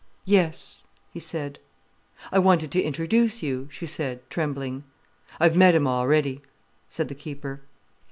"Yes," 0.25 0.83
he 1.11 1.19
said. 1.19 1.59
"I 2.31 2.39
wanted 2.39 2.71
to 2.71 2.81
introduce 2.81 3.43
you," 3.43 3.67
she 3.69 3.85
said, 3.85 4.27
trembling. 4.31 4.83
"I've 5.39 5.55
met 5.55 5.75
him 5.75 5.85
a'ready," 5.85 6.41
said 6.89 7.07
the 7.07 7.13
keeper. 7.13 7.61